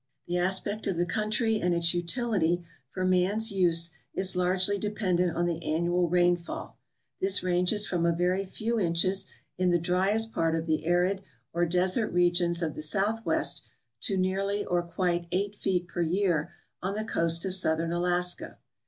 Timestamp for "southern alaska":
17.53-18.57